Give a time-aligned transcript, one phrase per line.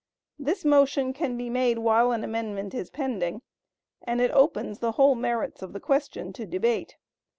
[0.39, 3.43] This motion can be made while an amendment is pending,
[4.01, 6.97] and it opens the whole merits of the question to debate.